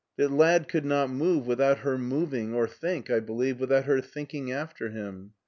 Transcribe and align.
The 0.17 0.27
lad 0.27 0.67
could 0.67 0.83
not 0.83 1.11
move 1.11 1.45
without 1.45 1.81
her 1.81 1.95
moving 1.95 2.55
or 2.55 2.67
think, 2.67 3.11
I 3.11 3.19
believe, 3.19 3.59
without 3.59 3.83
her 3.85 4.01
thinking 4.01 4.51
after 4.51 4.89
him." 4.89 5.33